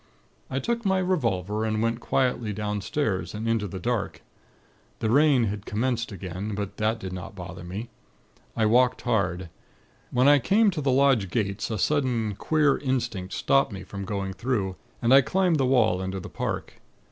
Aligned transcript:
"I 0.49 0.57
took 0.57 0.83
my 0.83 0.97
revolver, 0.97 1.63
and 1.63 1.79
went 1.79 1.99
quietly 1.99 2.53
downstairs, 2.53 3.35
and 3.35 3.47
into 3.47 3.67
the 3.67 3.77
dark. 3.77 4.23
The 4.97 5.11
rain 5.11 5.43
had 5.43 5.67
commenced 5.67 6.11
again; 6.11 6.55
but 6.55 6.77
that 6.77 6.97
did 6.99 7.13
not 7.13 7.35
bother 7.35 7.63
me. 7.63 7.91
I 8.57 8.65
walked 8.65 9.01
hard. 9.03 9.51
When 10.09 10.27
I 10.27 10.39
came 10.39 10.71
to 10.71 10.81
the 10.81 10.89
lodge 10.91 11.29
gates, 11.29 11.69
a 11.69 11.77
sudden, 11.77 12.33
queer 12.33 12.79
instinct 12.79 13.33
stopped 13.33 13.71
me 13.71 13.83
from 13.83 14.03
going 14.03 14.33
through, 14.33 14.75
and 15.03 15.13
I 15.13 15.21
climbed 15.21 15.59
the 15.59 15.67
wall 15.67 16.01
into 16.01 16.19
the 16.19 16.29
park. 16.31 16.81